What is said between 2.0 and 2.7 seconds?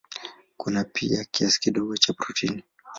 protini.